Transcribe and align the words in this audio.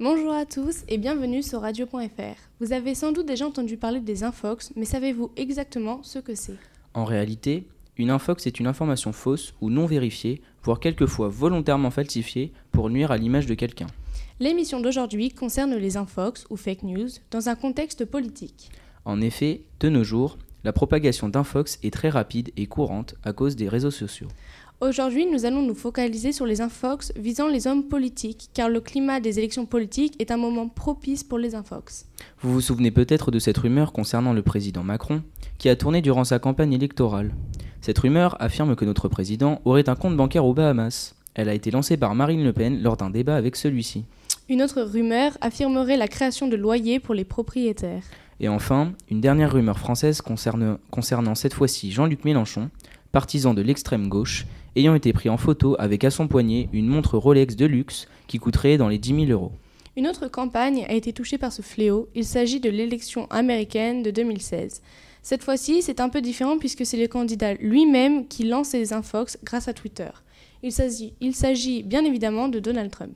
Bonjour 0.00 0.32
à 0.32 0.46
tous 0.46 0.84
et 0.86 0.96
bienvenue 0.96 1.42
sur 1.42 1.60
radio.fr. 1.62 2.38
Vous 2.60 2.72
avez 2.72 2.94
sans 2.94 3.10
doute 3.10 3.26
déjà 3.26 3.48
entendu 3.48 3.76
parler 3.76 3.98
des 3.98 4.22
infox, 4.22 4.72
mais 4.76 4.84
savez-vous 4.84 5.32
exactement 5.36 6.04
ce 6.04 6.20
que 6.20 6.36
c'est? 6.36 6.54
En 6.94 7.04
réalité, 7.04 7.66
une 7.96 8.10
infox 8.10 8.46
est 8.46 8.60
une 8.60 8.68
information 8.68 9.12
fausse 9.12 9.54
ou 9.60 9.70
non 9.70 9.86
vérifiée, 9.86 10.40
voire 10.62 10.78
quelquefois 10.78 11.26
volontairement 11.28 11.90
falsifiée 11.90 12.52
pour 12.70 12.90
nuire 12.90 13.10
à 13.10 13.16
l'image 13.16 13.46
de 13.46 13.54
quelqu'un. 13.54 13.88
L'émission 14.38 14.80
d'aujourd'hui 14.80 15.30
concerne 15.30 15.74
les 15.74 15.96
infox 15.96 16.46
ou 16.48 16.56
fake 16.56 16.84
news 16.84 17.08
dans 17.32 17.48
un 17.48 17.56
contexte 17.56 18.04
politique. 18.04 18.70
En 19.04 19.20
effet, 19.20 19.62
de 19.80 19.88
nos 19.88 20.04
jours, 20.04 20.38
la 20.62 20.72
propagation 20.72 21.28
d'infox 21.28 21.80
est 21.82 21.92
très 21.92 22.08
rapide 22.08 22.52
et 22.56 22.66
courante 22.66 23.16
à 23.24 23.32
cause 23.32 23.56
des 23.56 23.68
réseaux 23.68 23.90
sociaux. 23.90 24.28
Aujourd'hui, 24.80 25.26
nous 25.26 25.44
allons 25.44 25.62
nous 25.62 25.74
focaliser 25.74 26.30
sur 26.30 26.46
les 26.46 26.60
infox 26.60 27.12
visant 27.16 27.48
les 27.48 27.66
hommes 27.66 27.88
politiques, 27.88 28.48
car 28.54 28.68
le 28.68 28.80
climat 28.80 29.18
des 29.18 29.40
élections 29.40 29.66
politiques 29.66 30.14
est 30.20 30.30
un 30.30 30.36
moment 30.36 30.68
propice 30.68 31.24
pour 31.24 31.36
les 31.36 31.56
infox. 31.56 32.06
Vous 32.42 32.52
vous 32.52 32.60
souvenez 32.60 32.92
peut-être 32.92 33.32
de 33.32 33.40
cette 33.40 33.58
rumeur 33.58 33.92
concernant 33.92 34.32
le 34.32 34.42
président 34.42 34.84
Macron, 34.84 35.24
qui 35.58 35.68
a 35.68 35.74
tourné 35.74 36.00
durant 36.00 36.22
sa 36.22 36.38
campagne 36.38 36.74
électorale. 36.74 37.34
Cette 37.80 37.98
rumeur 37.98 38.40
affirme 38.40 38.76
que 38.76 38.84
notre 38.84 39.08
président 39.08 39.60
aurait 39.64 39.88
un 39.88 39.96
compte 39.96 40.16
bancaire 40.16 40.44
aux 40.44 40.54
Bahamas. 40.54 41.16
Elle 41.34 41.48
a 41.48 41.54
été 41.54 41.72
lancée 41.72 41.96
par 41.96 42.14
Marine 42.14 42.44
Le 42.44 42.52
Pen 42.52 42.80
lors 42.80 42.96
d'un 42.96 43.10
débat 43.10 43.34
avec 43.34 43.56
celui-ci. 43.56 44.04
Une 44.48 44.62
autre 44.62 44.82
rumeur 44.82 45.36
affirmerait 45.40 45.96
la 45.96 46.06
création 46.06 46.46
de 46.46 46.54
loyers 46.54 47.00
pour 47.00 47.16
les 47.16 47.24
propriétaires. 47.24 48.04
Et 48.38 48.48
enfin, 48.48 48.92
une 49.10 49.20
dernière 49.20 49.52
rumeur 49.52 49.80
française 49.80 50.22
concernant 50.22 51.34
cette 51.34 51.54
fois-ci 51.54 51.90
Jean-Luc 51.90 52.24
Mélenchon, 52.24 52.70
partisan 53.10 53.54
de 53.54 53.62
l'extrême 53.62 54.08
gauche, 54.08 54.46
ayant 54.78 54.94
été 54.94 55.12
pris 55.12 55.28
en 55.28 55.36
photo 55.36 55.76
avec 55.78 56.04
à 56.04 56.10
son 56.10 56.28
poignet 56.28 56.68
une 56.72 56.86
montre 56.86 57.18
Rolex 57.18 57.56
de 57.56 57.66
luxe 57.66 58.08
qui 58.26 58.38
coûterait 58.38 58.78
dans 58.78 58.88
les 58.88 58.98
10 58.98 59.26
000 59.26 59.30
euros. 59.30 59.52
Une 59.96 60.06
autre 60.06 60.28
campagne 60.28 60.86
a 60.88 60.94
été 60.94 61.12
touchée 61.12 61.38
par 61.38 61.52
ce 61.52 61.62
fléau, 61.62 62.08
il 62.14 62.24
s'agit 62.24 62.60
de 62.60 62.70
l'élection 62.70 63.26
américaine 63.30 64.02
de 64.02 64.10
2016. 64.10 64.80
Cette 65.22 65.42
fois-ci, 65.42 65.82
c'est 65.82 66.00
un 66.00 66.08
peu 66.08 66.20
différent 66.20 66.56
puisque 66.58 66.86
c'est 66.86 66.96
le 66.96 67.08
candidat 67.08 67.54
lui-même 67.54 68.28
qui 68.28 68.44
lance 68.44 68.68
ses 68.68 68.92
infox 68.92 69.36
grâce 69.42 69.66
à 69.66 69.74
Twitter. 69.74 70.08
Il 70.62 70.72
s'agit 70.72 71.82
bien 71.82 72.04
évidemment 72.04 72.48
de 72.48 72.60
Donald 72.60 72.90
Trump. 72.90 73.12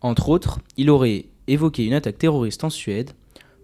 Entre 0.00 0.28
autres, 0.28 0.60
il 0.76 0.90
aurait 0.90 1.26
évoqué 1.46 1.86
une 1.86 1.94
attaque 1.94 2.18
terroriste 2.18 2.64
en 2.64 2.70
Suède, 2.70 3.12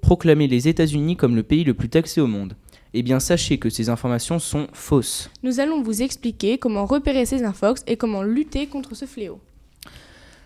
proclamé 0.00 0.46
les 0.46 0.68
États-Unis 0.68 1.16
comme 1.16 1.36
le 1.36 1.42
pays 1.42 1.64
le 1.64 1.74
plus 1.74 1.88
taxé 1.88 2.20
au 2.20 2.26
monde, 2.26 2.54
eh 2.94 3.02
bien 3.02 3.20
sachez 3.20 3.58
que 3.58 3.70
ces 3.70 3.88
informations 3.88 4.38
sont 4.38 4.66
fausses. 4.72 5.30
Nous 5.42 5.60
allons 5.60 5.82
vous 5.82 6.02
expliquer 6.02 6.58
comment 6.58 6.86
repérer 6.86 7.26
ces 7.26 7.44
infox 7.44 7.82
et 7.86 7.96
comment 7.96 8.22
lutter 8.22 8.66
contre 8.66 8.94
ce 8.94 9.04
fléau. 9.04 9.40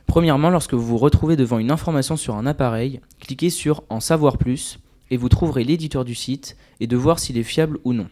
Premièrement, 0.06 0.50
lorsque 0.50 0.74
vous 0.74 0.86
vous 0.86 0.98
retrouvez 0.98 1.36
devant 1.36 1.58
une 1.58 1.70
information 1.70 2.16
sur 2.16 2.36
un 2.36 2.46
appareil, 2.46 3.00
cliquez 3.20 3.50
sur 3.50 3.82
En 3.88 4.00
savoir 4.00 4.38
plus 4.38 4.78
et 5.10 5.16
vous 5.16 5.28
trouverez 5.28 5.64
l'éditeur 5.64 6.04
du 6.04 6.14
site 6.14 6.56
et 6.80 6.86
de 6.86 6.96
voir 6.96 7.18
s'il 7.18 7.38
est 7.38 7.42
fiable 7.42 7.78
ou 7.84 7.92
non. 7.92 8.08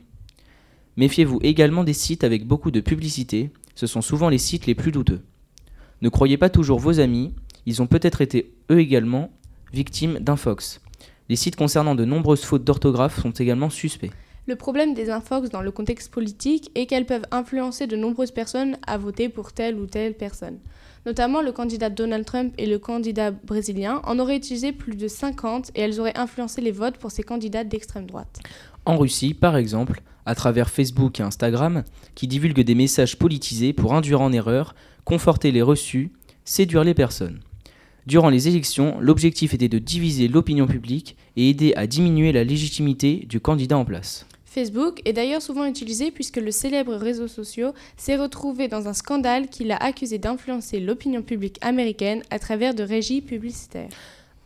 Méfiez-vous 0.96 1.38
également 1.42 1.84
des 1.84 1.92
sites 1.92 2.24
avec 2.24 2.46
beaucoup 2.46 2.70
de 2.70 2.80
publicité, 2.80 3.50
ce 3.74 3.86
sont 3.86 4.02
souvent 4.02 4.28
les 4.28 4.38
sites 4.38 4.66
les 4.66 4.74
plus 4.74 4.92
douteux. 4.92 5.22
Ne 6.02 6.08
croyez 6.08 6.36
pas 6.36 6.50
toujours 6.50 6.78
vos 6.78 7.00
amis, 7.00 7.32
ils 7.66 7.80
ont 7.80 7.86
peut-être 7.86 8.20
été 8.20 8.52
eux 8.70 8.80
également 8.80 9.30
victimes 9.72 10.18
d'infox. 10.18 10.80
Les 11.28 11.36
sites 11.36 11.56
concernant 11.56 11.94
de 11.94 12.04
nombreuses 12.04 12.42
fautes 12.42 12.64
d'orthographe 12.64 13.20
sont 13.20 13.30
également 13.30 13.70
suspects. 13.70 14.10
Le 14.48 14.56
problème 14.56 14.92
des 14.92 15.08
infox 15.08 15.50
dans 15.50 15.62
le 15.62 15.70
contexte 15.70 16.10
politique 16.10 16.72
est 16.74 16.86
qu'elles 16.86 17.06
peuvent 17.06 17.26
influencer 17.30 17.86
de 17.86 17.94
nombreuses 17.94 18.32
personnes 18.32 18.76
à 18.84 18.98
voter 18.98 19.28
pour 19.28 19.52
telle 19.52 19.76
ou 19.76 19.86
telle 19.86 20.14
personne. 20.14 20.58
Notamment 21.06 21.42
le 21.42 21.52
candidat 21.52 21.90
Donald 21.90 22.24
Trump 22.24 22.52
et 22.58 22.66
le 22.66 22.80
candidat 22.80 23.30
brésilien 23.30 24.00
en 24.04 24.18
auraient 24.18 24.36
utilisé 24.36 24.72
plus 24.72 24.96
de 24.96 25.06
50 25.06 25.70
et 25.76 25.82
elles 25.82 26.00
auraient 26.00 26.18
influencé 26.18 26.60
les 26.60 26.72
votes 26.72 26.96
pour 26.96 27.12
ces 27.12 27.22
candidats 27.22 27.62
d'extrême 27.62 28.06
droite. 28.06 28.40
En 28.84 28.98
Russie, 28.98 29.32
par 29.32 29.56
exemple, 29.56 30.02
à 30.26 30.34
travers 30.34 30.70
Facebook 30.70 31.20
et 31.20 31.22
Instagram, 31.22 31.84
qui 32.16 32.26
divulguent 32.26 32.64
des 32.64 32.74
messages 32.74 33.18
politisés 33.18 33.72
pour 33.72 33.94
induire 33.94 34.22
en 34.22 34.32
erreur, 34.32 34.74
conforter 35.04 35.52
les 35.52 35.62
reçus, 35.62 36.10
séduire 36.44 36.82
les 36.82 36.94
personnes. 36.94 37.38
Durant 38.08 38.28
les 38.30 38.48
élections, 38.48 38.96
l'objectif 38.98 39.54
était 39.54 39.68
de 39.68 39.78
diviser 39.78 40.26
l'opinion 40.26 40.66
publique 40.66 41.16
et 41.36 41.48
aider 41.48 41.74
à 41.76 41.86
diminuer 41.86 42.32
la 42.32 42.42
légitimité 42.42 43.24
du 43.28 43.38
candidat 43.38 43.78
en 43.78 43.84
place. 43.84 44.26
Facebook 44.52 45.00
est 45.06 45.14
d'ailleurs 45.14 45.40
souvent 45.40 45.64
utilisé 45.64 46.10
puisque 46.10 46.36
le 46.36 46.50
célèbre 46.50 46.94
réseau 46.94 47.26
social 47.26 47.72
s'est 47.96 48.18
retrouvé 48.18 48.68
dans 48.68 48.86
un 48.86 48.92
scandale 48.92 49.48
qui 49.48 49.64
l'a 49.64 49.78
accusé 49.78 50.18
d'influencer 50.18 50.78
l'opinion 50.78 51.22
publique 51.22 51.56
américaine 51.62 52.22
à 52.28 52.38
travers 52.38 52.74
de 52.74 52.82
régies 52.82 53.22
publicitaires. 53.22 53.88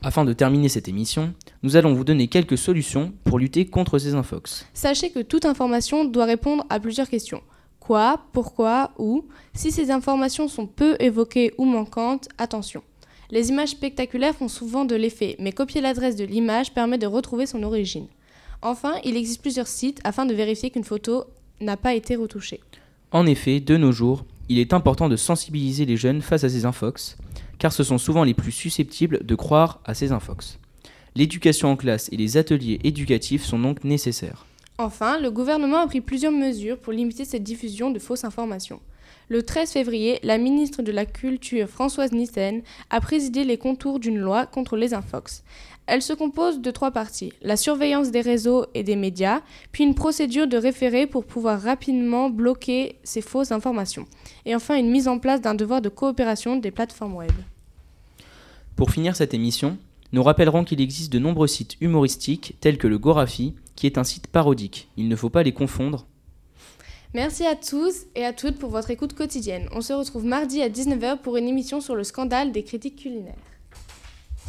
Afin 0.02 0.24
de 0.24 0.32
terminer 0.32 0.68
cette 0.68 0.86
émission, 0.86 1.34
nous 1.64 1.74
allons 1.74 1.92
vous 1.92 2.04
donner 2.04 2.28
quelques 2.28 2.56
solutions 2.56 3.12
pour 3.24 3.40
lutter 3.40 3.66
contre 3.66 3.98
ces 3.98 4.14
infox. 4.14 4.64
Sachez 4.74 5.10
que 5.10 5.18
toute 5.18 5.44
information 5.44 6.04
doit 6.04 6.26
répondre 6.26 6.64
à 6.70 6.78
plusieurs 6.78 7.08
questions. 7.08 7.42
Quoi, 7.80 8.20
pourquoi, 8.32 8.92
où? 8.98 9.24
Si 9.54 9.72
ces 9.72 9.90
informations 9.90 10.46
sont 10.46 10.68
peu 10.68 10.94
évoquées 11.00 11.52
ou 11.58 11.64
manquantes, 11.64 12.28
attention. 12.38 12.84
Les 13.32 13.48
images 13.48 13.70
spectaculaires 13.70 14.36
font 14.36 14.46
souvent 14.46 14.84
de 14.84 14.94
l'effet, 14.94 15.34
mais 15.40 15.50
copier 15.50 15.80
l'adresse 15.80 16.14
de 16.14 16.24
l'image 16.24 16.72
permet 16.72 16.98
de 16.98 17.08
retrouver 17.08 17.46
son 17.46 17.64
origine. 17.64 18.06
Enfin, 18.66 18.94
il 19.04 19.16
existe 19.16 19.43
plusieurs 19.43 19.69
sites 19.69 20.00
afin 20.03 20.27
de 20.27 20.34
vérifier 20.34 20.71
qu'une 20.71 20.82
photo 20.82 21.27
n'a 21.60 21.77
pas 21.77 21.94
été 21.94 22.16
retouchée. 22.16 22.59
En 23.12 23.25
effet, 23.25 23.60
de 23.60 23.77
nos 23.77 23.93
jours, 23.93 24.25
il 24.49 24.59
est 24.59 24.72
important 24.72 25.09
de 25.09 25.15
sensibiliser 25.15 25.84
les 25.84 25.97
jeunes 25.97 26.21
face 26.21 26.43
à 26.43 26.49
ces 26.49 26.65
infox, 26.65 27.16
car 27.60 27.72
ce 27.72 27.84
sont 27.84 27.97
souvent 27.97 28.25
les 28.25 28.34
plus 28.34 28.50
susceptibles 28.50 29.25
de 29.25 29.34
croire 29.37 29.78
à 29.84 29.94
ces 29.94 30.10
infox. 30.10 30.59
L'éducation 31.15 31.71
en 31.71 31.77
classe 31.77 32.09
et 32.10 32.16
les 32.16 32.38
ateliers 32.38 32.81
éducatifs 32.82 33.44
sont 33.44 33.60
donc 33.60 33.84
nécessaires. 33.84 34.47
Enfin, 34.78 35.21
le 35.21 35.31
gouvernement 35.31 35.78
a 35.78 35.87
pris 35.87 36.00
plusieurs 36.00 36.33
mesures 36.33 36.78
pour 36.78 36.93
limiter 36.93 37.25
cette 37.25 37.44
diffusion 37.44 37.93
de 37.93 38.00
fausses 38.00 38.25
informations. 38.25 38.81
Le 39.28 39.42
13 39.42 39.70
février, 39.70 40.20
la 40.22 40.38
ministre 40.38 40.82
de 40.82 40.92
la 40.92 41.04
Culture 41.04 41.68
Françoise 41.68 42.12
Nissen 42.12 42.62
a 42.90 43.00
présidé 43.00 43.42
les 43.44 43.58
contours 43.58 43.98
d'une 43.98 44.18
loi 44.18 44.46
contre 44.46 44.76
les 44.76 44.94
infox. 44.94 45.42
Elle 45.86 46.02
se 46.02 46.12
compose 46.12 46.60
de 46.60 46.70
trois 46.70 46.90
parties 46.90 47.32
la 47.42 47.56
surveillance 47.56 48.10
des 48.10 48.20
réseaux 48.20 48.66
et 48.74 48.82
des 48.82 48.96
médias, 48.96 49.40
puis 49.72 49.84
une 49.84 49.94
procédure 49.94 50.46
de 50.46 50.56
référé 50.56 51.06
pour 51.06 51.24
pouvoir 51.24 51.60
rapidement 51.60 52.30
bloquer 52.30 52.96
ces 53.04 53.20
fausses 53.20 53.52
informations, 53.52 54.06
et 54.44 54.54
enfin 54.54 54.76
une 54.76 54.90
mise 54.90 55.08
en 55.08 55.18
place 55.18 55.40
d'un 55.40 55.54
devoir 55.54 55.80
de 55.80 55.88
coopération 55.88 56.56
des 56.56 56.70
plateformes 56.70 57.14
web. 57.14 57.32
Pour 58.74 58.90
finir 58.90 59.16
cette 59.16 59.34
émission, 59.34 59.78
nous 60.12 60.22
rappellerons 60.22 60.64
qu'il 60.64 60.80
existe 60.80 61.12
de 61.12 61.18
nombreux 61.18 61.46
sites 61.46 61.76
humoristiques 61.80 62.54
tels 62.60 62.78
que 62.78 62.86
le 62.86 62.98
Gorafi, 62.98 63.54
qui 63.74 63.86
est 63.86 63.98
un 63.98 64.04
site 64.04 64.26
parodique. 64.28 64.88
Il 64.96 65.08
ne 65.08 65.16
faut 65.16 65.30
pas 65.30 65.42
les 65.42 65.52
confondre 65.52 66.06
Merci 67.14 67.46
à 67.46 67.54
tous 67.54 68.06
et 68.14 68.24
à 68.24 68.32
toutes 68.32 68.58
pour 68.58 68.70
votre 68.70 68.90
écoute 68.90 69.14
quotidienne. 69.14 69.68
On 69.72 69.80
se 69.80 69.92
retrouve 69.92 70.24
mardi 70.24 70.60
à 70.62 70.68
19h 70.68 71.18
pour 71.18 71.36
une 71.36 71.48
émission 71.48 71.80
sur 71.80 71.94
le 71.94 72.04
scandale 72.04 72.52
des 72.52 72.64
critiques 72.64 72.96
culinaires. 72.96 73.55